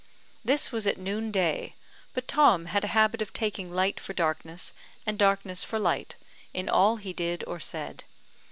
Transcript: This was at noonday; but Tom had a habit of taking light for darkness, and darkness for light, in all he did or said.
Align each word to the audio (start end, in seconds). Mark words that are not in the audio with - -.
This 0.43 0.71
was 0.71 0.87
at 0.87 0.97
noonday; 0.97 1.75
but 2.15 2.27
Tom 2.27 2.65
had 2.65 2.83
a 2.83 2.87
habit 2.97 3.21
of 3.21 3.33
taking 3.33 3.71
light 3.71 3.99
for 3.99 4.13
darkness, 4.13 4.73
and 5.05 5.15
darkness 5.15 5.63
for 5.63 5.77
light, 5.77 6.15
in 6.55 6.67
all 6.67 6.95
he 6.95 7.13
did 7.13 7.43
or 7.45 7.59
said. 7.59 8.03